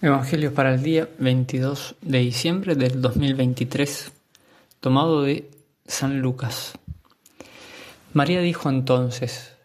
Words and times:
Evangelio 0.00 0.54
para 0.54 0.74
el 0.74 0.82
día 0.84 1.08
22 1.18 1.96
de 2.02 2.18
diciembre 2.18 2.76
del 2.76 3.02
2023, 3.02 4.12
tomado 4.78 5.22
de 5.22 5.50
San 5.88 6.20
Lucas. 6.20 6.74
María 8.12 8.40
dijo 8.40 8.68
entonces, 8.68 9.56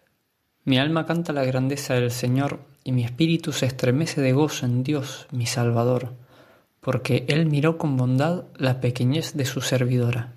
Mi 0.65 0.79
alma 0.79 1.05
canta 1.05 1.33
la 1.33 1.46
grandeza 1.46 1.93
del 1.93 2.09
Señor 2.09 2.61
y 2.83 2.93
mi 2.93 3.04
espíritu 3.04 3.51
se 3.54 3.67
estremece 3.67 4.21
de 4.21 4.33
gozo 4.33 4.65
en 4.65 4.83
Dios, 4.83 5.27
mi 5.29 5.46
Salvador, 5.46 6.14
porque 6.81 7.25
Él 7.27 7.45
miró 7.45 7.77
con 7.77 7.95
bondad 7.95 8.45
la 8.57 8.81
pequeñez 8.81 9.38
de 9.38 9.45
su 9.45 9.61
servidora. 9.61 10.34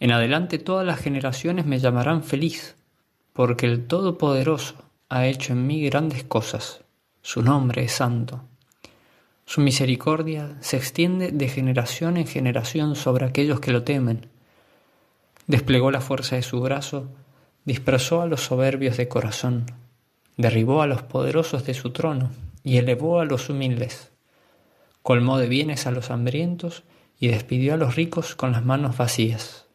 En 0.00 0.12
adelante 0.12 0.58
todas 0.58 0.86
las 0.86 0.98
generaciones 0.98 1.66
me 1.66 1.78
llamarán 1.78 2.22
feliz, 2.24 2.74
porque 3.34 3.66
el 3.66 3.86
Todopoderoso 3.86 4.76
ha 5.10 5.26
hecho 5.26 5.52
en 5.52 5.66
mí 5.66 5.84
grandes 5.84 6.24
cosas. 6.24 6.80
Su 7.20 7.42
nombre 7.42 7.84
es 7.84 7.92
santo. 7.92 8.44
Su 9.46 9.60
misericordia 9.60 10.56
se 10.60 10.76
extiende 10.76 11.30
de 11.30 11.48
generación 11.48 12.16
en 12.16 12.26
generación 12.26 12.96
sobre 12.96 13.26
aquellos 13.26 13.60
que 13.60 13.72
lo 13.72 13.84
temen. 13.84 14.28
Desplegó 15.46 15.90
la 15.90 16.00
fuerza 16.00 16.36
de 16.36 16.42
su 16.42 16.60
brazo, 16.60 17.10
dispersó 17.64 18.22
a 18.22 18.26
los 18.26 18.40
soberbios 18.40 18.96
de 18.96 19.06
corazón, 19.06 19.66
derribó 20.38 20.80
a 20.80 20.86
los 20.86 21.02
poderosos 21.02 21.66
de 21.66 21.74
su 21.74 21.90
trono 21.90 22.30
y 22.62 22.78
elevó 22.78 23.20
a 23.20 23.26
los 23.26 23.50
humildes. 23.50 24.10
Colmó 25.02 25.38
de 25.38 25.46
bienes 25.46 25.86
a 25.86 25.90
los 25.90 26.10
hambrientos 26.10 26.82
y 27.20 27.28
despidió 27.28 27.74
a 27.74 27.76
los 27.76 27.94
ricos 27.96 28.34
con 28.34 28.52
las 28.52 28.64
manos 28.64 28.96
vacías. 28.96 29.66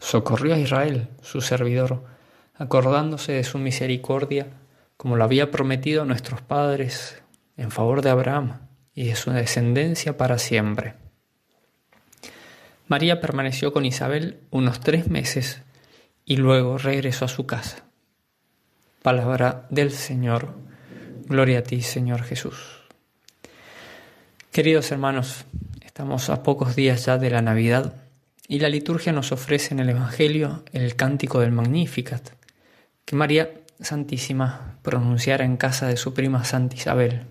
Socorrió 0.00 0.54
a 0.54 0.58
Israel, 0.58 1.08
su 1.22 1.40
servidor, 1.40 2.02
acordándose 2.54 3.32
de 3.32 3.44
su 3.44 3.58
misericordia, 3.58 4.48
como 4.96 5.16
lo 5.16 5.22
había 5.22 5.52
prometido 5.52 6.02
a 6.02 6.06
nuestros 6.06 6.42
padres 6.42 7.22
en 7.56 7.70
favor 7.70 8.02
de 8.02 8.10
Abraham 8.10 8.71
y 8.94 9.04
de 9.04 9.16
su 9.16 9.30
descendencia 9.30 10.16
para 10.16 10.38
siempre. 10.38 10.94
María 12.88 13.20
permaneció 13.20 13.72
con 13.72 13.84
Isabel 13.84 14.40
unos 14.50 14.80
tres 14.80 15.08
meses 15.08 15.62
y 16.24 16.36
luego 16.36 16.78
regresó 16.78 17.24
a 17.24 17.28
su 17.28 17.46
casa. 17.46 17.84
Palabra 19.02 19.66
del 19.70 19.90
Señor. 19.92 20.54
Gloria 21.26 21.60
a 21.60 21.62
ti, 21.62 21.80
Señor 21.80 22.22
Jesús. 22.22 22.82
Queridos 24.50 24.92
hermanos, 24.92 25.46
estamos 25.80 26.28
a 26.28 26.42
pocos 26.42 26.76
días 26.76 27.06
ya 27.06 27.16
de 27.16 27.30
la 27.30 27.40
Navidad 27.40 27.94
y 28.46 28.58
la 28.58 28.68
liturgia 28.68 29.12
nos 29.12 29.32
ofrece 29.32 29.72
en 29.72 29.80
el 29.80 29.88
Evangelio 29.88 30.62
el 30.72 30.94
cántico 30.94 31.40
del 31.40 31.52
Magnificat, 31.52 32.32
que 33.06 33.16
María 33.16 33.50
Santísima 33.80 34.78
pronunciara 34.82 35.44
en 35.44 35.56
casa 35.56 35.88
de 35.88 35.96
su 35.96 36.12
prima 36.12 36.44
Santa 36.44 36.76
Isabel 36.76 37.26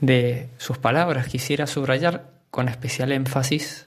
de 0.00 0.48
sus 0.58 0.78
palabras 0.78 1.28
quisiera 1.28 1.66
subrayar 1.66 2.30
con 2.50 2.68
especial 2.68 3.12
énfasis 3.12 3.86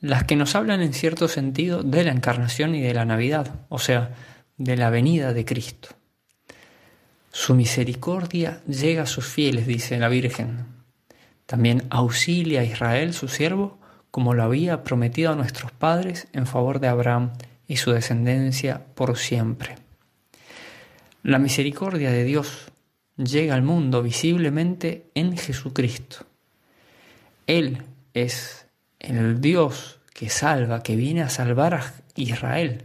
las 0.00 0.24
que 0.24 0.34
nos 0.34 0.56
hablan 0.56 0.82
en 0.82 0.92
cierto 0.92 1.28
sentido 1.28 1.84
de 1.84 2.02
la 2.02 2.10
encarnación 2.10 2.74
y 2.74 2.80
de 2.82 2.92
la 2.92 3.04
Navidad, 3.04 3.60
o 3.68 3.78
sea, 3.78 4.10
de 4.56 4.76
la 4.76 4.90
venida 4.90 5.32
de 5.32 5.44
Cristo. 5.44 5.90
Su 7.30 7.54
misericordia 7.54 8.62
llega 8.66 9.04
a 9.04 9.06
sus 9.06 9.26
fieles, 9.26 9.66
dice 9.66 9.98
la 9.98 10.08
Virgen. 10.08 10.66
También 11.46 11.84
auxilia 11.88 12.62
a 12.62 12.64
Israel, 12.64 13.14
su 13.14 13.28
siervo, 13.28 13.78
como 14.10 14.34
lo 14.34 14.42
había 14.42 14.82
prometido 14.82 15.32
a 15.32 15.36
nuestros 15.36 15.70
padres 15.70 16.26
en 16.32 16.46
favor 16.46 16.80
de 16.80 16.88
Abraham 16.88 17.32
y 17.68 17.76
su 17.76 17.92
descendencia 17.92 18.82
por 18.94 19.16
siempre. 19.16 19.76
La 21.22 21.38
misericordia 21.38 22.10
de 22.10 22.24
Dios 22.24 22.71
llega 23.24 23.54
al 23.54 23.62
mundo 23.62 24.02
visiblemente 24.02 25.10
en 25.14 25.36
Jesucristo. 25.36 26.26
Él 27.46 27.82
es 28.14 28.66
el 29.00 29.40
Dios 29.40 30.00
que 30.14 30.28
salva, 30.28 30.82
que 30.82 30.96
viene 30.96 31.22
a 31.22 31.28
salvar 31.28 31.74
a 31.74 31.94
Israel, 32.14 32.84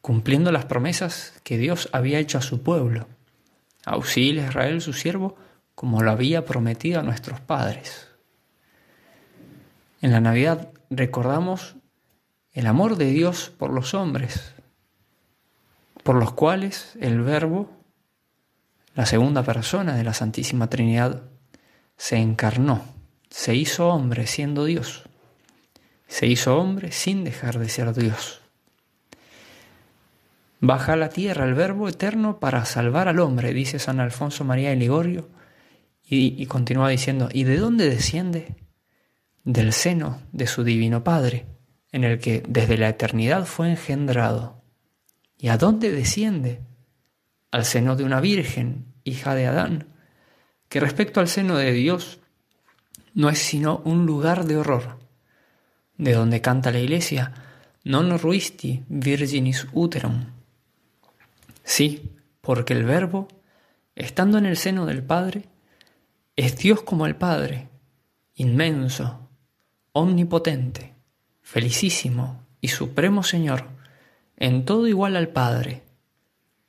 cumpliendo 0.00 0.52
las 0.52 0.66
promesas 0.66 1.34
que 1.42 1.58
Dios 1.58 1.88
había 1.92 2.18
hecho 2.18 2.38
a 2.38 2.42
su 2.42 2.62
pueblo. 2.62 3.08
Auxilia 3.84 4.44
a 4.44 4.48
Israel, 4.48 4.80
su 4.80 4.92
siervo, 4.92 5.36
como 5.74 6.02
lo 6.02 6.10
había 6.10 6.44
prometido 6.44 7.00
a 7.00 7.02
nuestros 7.02 7.40
padres. 7.40 8.08
En 10.00 10.12
la 10.12 10.20
Navidad 10.20 10.70
recordamos 10.90 11.76
el 12.52 12.66
amor 12.66 12.96
de 12.96 13.10
Dios 13.10 13.52
por 13.56 13.72
los 13.72 13.92
hombres, 13.94 14.54
por 16.02 16.16
los 16.16 16.32
cuales 16.32 16.96
el 17.00 17.20
Verbo 17.20 17.75
la 18.96 19.04
segunda 19.04 19.42
persona 19.42 19.94
de 19.94 20.04
la 20.04 20.14
Santísima 20.14 20.70
Trinidad, 20.70 21.24
se 21.98 22.16
encarnó, 22.16 22.82
se 23.28 23.54
hizo 23.54 23.88
hombre 23.88 24.26
siendo 24.26 24.64
Dios, 24.64 25.04
se 26.08 26.26
hizo 26.26 26.56
hombre 26.56 26.92
sin 26.92 27.22
dejar 27.22 27.58
de 27.58 27.68
ser 27.68 27.92
Dios. 27.92 28.40
Baja 30.60 30.94
a 30.94 30.96
la 30.96 31.10
tierra 31.10 31.44
el 31.44 31.52
Verbo 31.52 31.90
eterno 31.90 32.40
para 32.40 32.64
salvar 32.64 33.08
al 33.08 33.20
hombre, 33.20 33.52
dice 33.52 33.78
San 33.78 34.00
Alfonso 34.00 34.44
María 34.44 34.70
de 34.70 34.76
Ligorio, 34.76 35.28
y, 36.02 36.42
y 36.42 36.46
continúa 36.46 36.88
diciendo, 36.88 37.28
¿y 37.30 37.44
de 37.44 37.58
dónde 37.58 37.90
desciende? 37.90 38.56
Del 39.44 39.74
seno 39.74 40.22
de 40.32 40.46
su 40.46 40.64
divino 40.64 41.04
Padre, 41.04 41.44
en 41.92 42.04
el 42.04 42.18
que 42.18 42.42
desde 42.48 42.78
la 42.78 42.88
eternidad 42.88 43.44
fue 43.44 43.68
engendrado. 43.68 44.62
¿Y 45.36 45.48
a 45.48 45.58
dónde 45.58 45.92
desciende? 45.92 46.62
Al 47.50 47.64
seno 47.64 47.96
de 47.96 48.04
una 48.04 48.20
virgen, 48.20 48.86
hija 49.04 49.34
de 49.34 49.46
Adán, 49.46 49.88
que 50.68 50.80
respecto 50.80 51.20
al 51.20 51.28
seno 51.28 51.56
de 51.56 51.72
Dios 51.72 52.20
no 53.14 53.30
es 53.30 53.38
sino 53.38 53.78
un 53.84 54.04
lugar 54.06 54.44
de 54.44 54.56
horror, 54.56 54.98
de 55.96 56.12
donde 56.12 56.40
canta 56.40 56.70
la 56.70 56.80
iglesia, 56.80 57.32
non 57.86 58.18
ruisti 58.18 58.82
virginis 58.90 59.70
uterum. 59.70 60.34
Sí, 61.62 62.10
porque 62.42 62.74
el 62.74 62.82
Verbo, 62.82 63.28
estando 63.94 64.38
en 64.38 64.46
el 64.46 64.58
seno 64.58 64.86
del 64.86 65.06
Padre, 65.06 65.46
es 66.34 66.58
Dios 66.58 66.82
como 66.82 67.06
el 67.06 67.14
Padre, 67.14 67.70
inmenso, 68.34 69.30
omnipotente, 69.92 70.94
felicísimo 71.42 72.44
y 72.60 72.68
supremo 72.68 73.22
Señor, 73.22 73.64
en 74.36 74.64
todo 74.64 74.88
igual 74.88 75.14
al 75.14 75.28
Padre, 75.28 75.85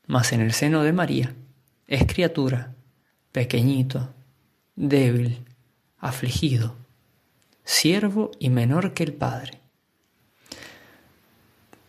mas 0.07 0.31
en 0.31 0.41
el 0.41 0.53
seno 0.53 0.84
de 0.84 0.94
María 0.94 1.35
es 1.85 2.06
criatura, 2.06 2.73
pequeñito, 3.31 4.13
débil, 4.75 5.45
afligido, 6.00 6.75
siervo 7.63 8.31
y 8.40 8.50
menor 8.50 8.94
que 8.94 9.03
el 9.03 9.13
Padre. 9.13 9.59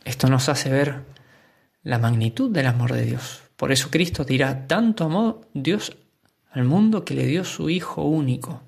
Esto 0.05 0.29
nos 0.29 0.49
hace 0.49 0.71
ver 0.71 1.05
la 1.83 1.99
magnitud 1.99 2.51
del 2.51 2.67
amor 2.67 2.93
de 2.93 3.05
Dios. 3.05 3.43
Por 3.57 3.73
eso 3.73 3.91
Cristo 3.91 4.25
dirá, 4.25 4.67
tanto 4.67 5.05
amó 5.05 5.43
Dios 5.55 5.97
al 6.51 6.65
mundo 6.65 7.05
que 7.05 7.15
le 7.15 7.27
dio 7.27 7.45
su 7.45 7.71
Hijo 7.71 8.03
único. 8.03 8.63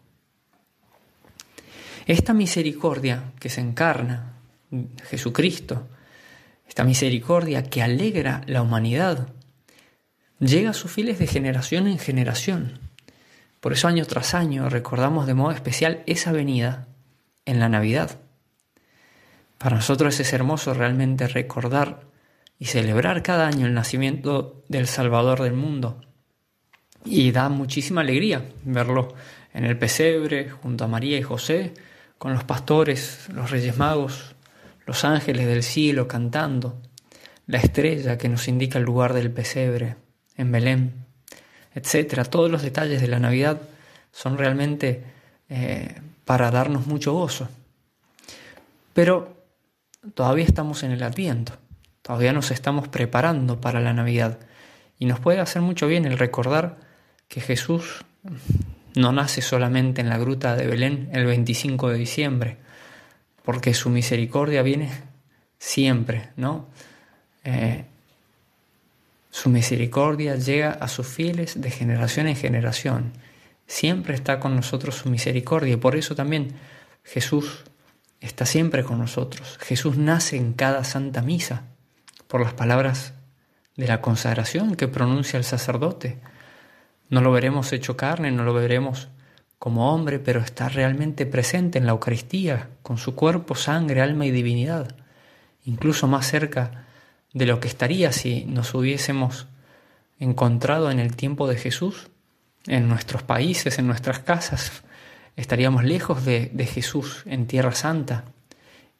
Esta 2.07 2.35
misericordia 2.35 3.33
que 3.39 3.49
se 3.49 3.61
encarna, 3.61 4.35
Jesucristo, 5.09 5.89
esta 6.69 6.85
misericordia 6.85 7.65
que 7.65 7.83
alegra 7.83 8.43
la 8.47 8.63
humanidad, 8.63 9.29
llega 10.41 10.71
a 10.71 10.75
sus 10.75 10.91
fieles 10.91 11.19
de 11.19 11.27
generación 11.27 11.87
en 11.87 11.99
generación. 11.99 12.79
Por 13.61 13.75
eso 13.75 13.89
año 13.89 14.07
tras 14.07 14.35
año 14.35 14.69
recordamos 14.71 15.27
de 15.27 15.35
modo 15.35 15.53
especial 15.53 16.03
esa 16.07 16.33
venida 16.33 16.89
en 17.45 17.61
la 17.61 17.69
Navidad. 17.69 18.19
Para 19.59 19.77
nosotros 19.77 20.19
es 20.19 20.33
hermoso 20.33 20.73
realmente 20.73 21.29
recordar 21.29 22.01
y 22.59 22.67
celebrar 22.67 23.23
cada 23.23 23.47
año 23.47 23.67
el 23.67 23.75
nacimiento 23.75 24.65
del 24.69 24.87
Salvador 24.87 25.43
del 25.43 25.53
mundo. 25.53 26.01
Y 27.05 27.31
da 27.33 27.51
muchísima 27.51 28.01
alegría 28.01 28.47
verlo 28.65 29.15
en 29.53 29.65
el 29.65 29.79
pesebre 29.79 30.49
junto 30.49 30.85
a 30.85 30.89
María 30.89 31.19
y 31.19 31.23
José, 31.23 31.75
con 32.17 32.33
los 32.33 32.45
pastores, 32.45 33.29
los 33.33 33.51
reyes 33.51 33.77
magos, 33.77 34.35
los 34.87 35.05
ángeles 35.05 35.47
del 35.47 35.63
cielo 35.63 36.09
cantando, 36.09 36.81
la 37.47 37.59
estrella 37.59 38.17
que 38.17 38.29
nos 38.29 38.49
indica 38.49 38.79
el 38.79 38.85
lugar 38.85 39.15
del 39.15 39.31
pesebre, 39.31 39.97
en 40.41 40.53
Belén, 40.53 40.95
etcétera. 41.75 42.25
Todos 42.25 42.51
los 42.51 42.63
detalles 42.63 43.01
de 43.01 43.09
la 43.09 43.19
Navidad 43.19 43.61
son 44.13 44.39
realmente 44.39 45.05
eh, 45.49 46.01
para 46.25 46.51
darnos 46.51 46.87
mucho 46.87 47.13
gozo. 47.13 47.49
Pero 48.95 49.37
todavía 50.15 50.45
estamos 50.45 50.83
en 50.83 50.93
el 50.93 51.03
Adviento, 51.03 51.53
todavía 52.03 52.33
nos 52.33 52.51
estamos 52.51 52.89
preparando 52.89 53.61
para 53.61 53.81
la 53.81 53.93
Navidad 53.93 54.39
y 54.99 55.07
nos 55.07 55.21
puede 55.21 55.41
hacer 55.41 55.63
mucho 55.63 55.87
bien 55.87 56.05
el 56.05 56.19
recordar 56.19 56.79
que 57.29 57.41
Jesús 57.41 58.05
no 58.97 59.13
nace 59.13 59.43
solamente 59.43 60.01
en 60.01 60.09
la 60.09 60.19
gruta 60.19 60.57
de 60.57 60.67
Belén 60.67 61.09
el 61.13 61.27
25 61.27 61.91
de 61.91 61.99
diciembre, 61.99 62.57
porque 63.45 63.75
su 63.75 63.91
misericordia 63.91 64.63
viene 64.63 64.91
siempre, 65.59 66.31
¿no? 66.37 66.67
Eh, 67.45 67.85
su 69.31 69.49
misericordia 69.49 70.37
llega 70.37 70.73
a 70.73 70.89
sus 70.89 71.07
fieles 71.07 71.61
de 71.61 71.71
generación 71.71 72.27
en 72.27 72.37
generación. 72.37 73.13
siempre 73.67 74.15
está 74.15 74.41
con 74.41 74.57
nosotros 74.57 74.97
su 74.97 75.09
misericordia 75.09 75.75
y 75.75 75.77
por 75.77 75.95
eso 75.95 76.17
también 76.17 76.55
Jesús 77.05 77.65
está 78.21 78.45
siempre 78.45 78.83
con 78.83 78.99
nosotros. 78.99 79.59
Jesús 79.61 79.97
nace 79.97 80.37
en 80.37 80.53
cada 80.55 80.83
santa 80.83 81.23
misa 81.23 81.63
por 82.27 82.41
las 82.41 82.53
palabras 82.53 83.15
de 83.77 83.87
la 83.87 84.01
consagración 84.01 84.75
que 84.75 84.89
pronuncia 84.89 85.37
el 85.37 85.45
sacerdote. 85.45 86.19
No 87.09 87.21
lo 87.21 87.31
veremos 87.31 87.73
hecho 87.73 87.97
carne, 87.97 88.33
no 88.33 88.43
lo 88.43 88.53
veremos 88.53 89.09
como 89.61 89.95
hombre, 89.95 90.19
pero 90.19 90.41
está 90.41 90.69
realmente 90.69 91.27
presente 91.27 91.79
en 91.79 91.87
la 91.87 91.93
Eucaristía, 91.93 92.71
con 92.83 92.99
su 92.99 93.15
cuerpo, 93.15 93.55
sangre, 93.55 94.01
alma 94.01 94.27
y 94.27 94.31
divinidad, 94.31 94.97
incluso 95.65 96.07
más 96.09 96.27
cerca 96.27 96.87
de 97.33 97.47
lo 97.47 97.61
que 97.61 97.69
estaría 97.69 98.13
si 98.13 98.45
nos 98.45 98.75
hubiésemos 98.75 99.47
encontrado 100.19 100.91
en 100.91 100.99
el 100.99 101.17
tiempo 101.17 101.49
de 101.49 101.57
Jesús, 101.57 102.09
en 102.67 102.89
nuestros 102.89 103.23
países, 103.23 103.79
en 103.79 103.87
nuestras 103.87 104.19
casas. 104.21 104.83
Estaríamos 105.37 105.85
lejos 105.85 106.25
de, 106.25 106.51
de 106.53 106.67
Jesús 106.67 107.23
en 107.27 107.47
Tierra 107.47 107.73
Santa. 107.73 108.25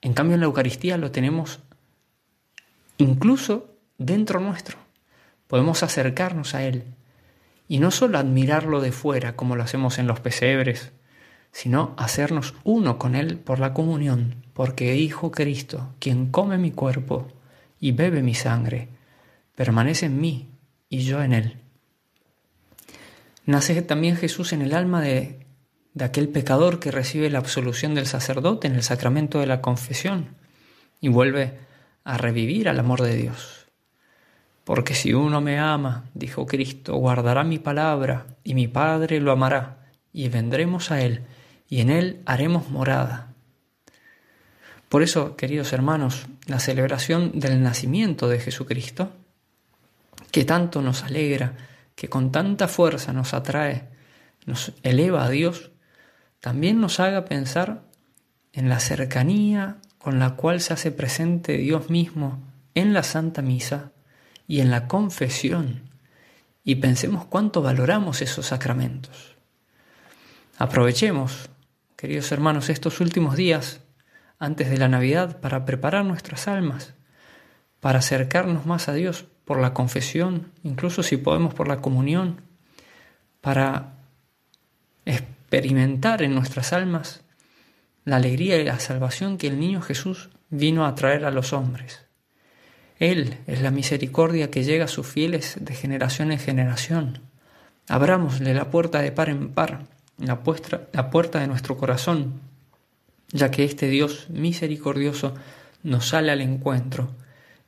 En 0.01 0.15
cambio 0.15 0.35
en 0.35 0.41
la 0.41 0.47
Eucaristía 0.47 0.97
lo 0.97 1.11
tenemos 1.11 1.61
incluso 2.99 3.75
dentro 3.99 4.41
nuestro. 4.41 4.79
Podemos 5.47 5.83
acercarnos 5.83 6.55
a 6.55 6.63
Él 6.65 6.85
y 7.69 7.79
no 7.79 7.91
solo 7.91 8.19
admirarlo 8.19 8.81
de 8.81 8.93
fuera 8.93 9.37
como 9.37 9.57
lo 9.57 9.63
hacemos 9.63 9.99
en 9.99 10.07
los 10.07 10.21
pesebres, 10.21 10.93
sino 11.53 11.95
hacernos 11.99 12.55
uno 12.65 12.99
con 12.99 13.15
Él 13.15 13.37
por 13.39 13.59
la 13.59 13.75
comunión, 13.75 14.37
porque 14.55 14.97
Hijo 14.97 15.31
Cristo, 15.31 15.95
quien 15.99 16.31
come 16.31 16.57
mi 16.57 16.71
cuerpo 16.71 17.29
y 17.81 17.93
bebe 17.93 18.23
mi 18.23 18.35
sangre, 18.35 18.89
permanece 19.57 20.07
en 20.07 20.21
mí 20.21 20.51
y 20.89 21.01
yo 21.01 21.23
en 21.23 21.33
Él. 21.33 21.57
Nace 23.47 23.83
también 23.83 24.17
Jesús 24.17 24.53
en 24.53 24.63
el 24.63 24.75
alma 24.75 25.01
de, 25.01 25.47
de 25.95 26.05
aquel 26.05 26.29
pecador 26.29 26.79
que 26.79 26.91
recibe 26.91 27.31
la 27.31 27.39
absolución 27.39 27.95
del 27.95 28.07
sacerdote 28.07 28.69
en 28.69 28.75
el 28.75 28.83
sacramento 28.83 29.41
de 29.41 29.47
la 29.47 29.61
confesión 29.61 30.37
y 31.01 31.09
vuelve 31.09 31.59
a 32.05 32.19
revivir 32.19 32.69
al 32.69 32.79
amor 32.79 33.03
de 33.03 33.17
Dios. 33.17 33.67
Porque 34.65 34.95
si 34.95 35.15
uno 35.15 35.41
me 35.41 35.59
ama, 35.59 36.05
dijo 36.15 36.47
Cristo, 36.47 36.95
guardará 36.97 37.43
mi 37.43 37.59
palabra, 37.59 38.27
y 38.45 38.55
mi 38.55 38.69
Padre 38.69 39.21
lo 39.21 39.33
amará, 39.33 39.89
y 40.13 40.29
vendremos 40.29 40.91
a 40.91 41.01
Él, 41.03 41.25
y 41.69 41.81
en 41.81 41.91
Él 41.91 42.23
haremos 42.27 42.69
morada. 42.71 43.30
Por 44.91 45.05
eso, 45.05 45.37
queridos 45.37 45.73
hermanos, 45.73 46.27
la 46.47 46.59
celebración 46.59 47.39
del 47.39 47.63
nacimiento 47.63 48.29
de 48.29 48.41
Jesucristo, 48.41 49.13
que 50.33 50.45
tanto 50.45 50.83
nos 50.83 51.05
alegra, 51.05 51.55
que 51.95 52.09
con 52.09 52.33
tanta 52.33 52.67
fuerza 52.67 53.13
nos 53.13 53.33
atrae, 53.33 53.89
nos 54.47 54.73
eleva 54.83 55.25
a 55.25 55.31
Dios, 55.31 55.71
también 56.41 56.81
nos 56.81 56.99
haga 56.99 57.25
pensar 57.25 57.85
en 58.53 58.69
la 58.69 58.81
cercanía 58.81 59.77
con 59.99 60.19
la 60.19 60.35
cual 60.35 60.61
se 60.61 60.73
hace 60.73 60.91
presente 60.91 61.57
Dios 61.57 61.89
mismo 61.89 62.43
en 62.75 62.93
la 62.93 63.05
Santa 63.05 63.43
Misa 63.43 63.93
y 64.49 64.59
en 64.59 64.73
la 64.73 64.89
confesión, 64.89 65.89
y 66.65 66.75
pensemos 66.75 67.25
cuánto 67.27 67.63
valoramos 67.63 68.23
esos 68.23 68.47
sacramentos. 68.47 69.37
Aprovechemos, 70.59 71.49
queridos 71.95 72.33
hermanos, 72.33 72.69
estos 72.71 72.99
últimos 72.99 73.37
días 73.37 73.83
antes 74.41 74.71
de 74.71 74.79
la 74.79 74.89
Navidad 74.89 75.39
para 75.41 75.65
preparar 75.65 76.05
nuestras 76.05 76.49
almas, 76.49 76.95
para 77.79 78.01
acercarnos 78.01 78.67
más 78.67 78.89
a 78.89 78.95
Dios, 78.95 79.27
por 79.45 79.61
la 79.61 79.75
confesión, 79.75 80.47
incluso 80.63 81.03
si 81.03 81.17
podemos 81.17 81.55
por 81.55 81.69
la 81.69 81.81
comunión, 81.81 82.41
para 83.41 83.95
experimentar 85.05 86.23
en 86.23 86.35
nuestras 86.35 86.73
almas 86.73 87.23
la 88.05 88.17
alegría 88.17 88.59
y 88.59 88.65
la 88.65 88.79
salvación 88.79 89.39
que 89.39 89.49
el 89.49 89.59
niño 89.59 89.83
Jesús 89.83 90.31
vino 90.49 90.87
a 90.87 90.95
traer 90.95 91.25
a 91.25 91.31
los 91.31 91.53
hombres. 91.53 92.05
Él 92.99 93.39
es 93.47 93.61
la 93.61 93.71
misericordia 93.71 94.51
que 94.51 94.63
llega 94.63 94.85
a 94.85 94.89
sus 94.89 95.07
fieles 95.07 95.57
de 95.61 95.75
generación 95.75 96.33
en 96.33 96.39
generación. 96.39 97.21
Abrámosle 97.89 98.55
la 98.55 98.71
puerta 98.71 99.01
de 99.01 99.11
par 99.11 99.31
en 99.31 99.53
par, 99.53 99.87
la, 100.19 100.41
la 100.93 101.11
puerta 101.11 101.41
de 101.41 101.47
nuestro 101.47 101.77
corazón, 101.77 102.41
ya 103.33 103.51
que 103.51 103.65
este 103.65 103.89
Dios 103.89 104.29
misericordioso 104.31 105.35
nos 105.83 106.09
sale 106.09 106.33
al 106.33 106.41
encuentro 106.41 107.15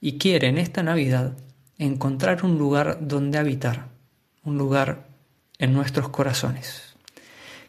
y 0.01 0.19
quiere 0.19 0.49
en 0.49 0.59
esta 0.59 0.83
Navidad 0.83 1.37
encontrar 1.79 2.45
un 2.45 2.59
lugar 2.59 2.99
donde 3.01 3.39
habitar, 3.39 3.89
un 4.45 4.59
lugar 4.59 5.09
en 5.59 5.73
nuestros 5.73 6.09
corazones. 6.09 6.95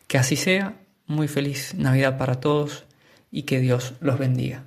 Que 0.08 0.18
así 0.18 0.36
sea, 0.36 0.76
muy 1.08 1.28
feliz 1.28 1.76
Navidad 1.76 2.18
para 2.18 2.40
todos 2.40 2.86
y 3.32 3.44
que 3.44 3.60
Dios 3.60 3.94
los 4.00 4.18
bendiga. 4.18 4.64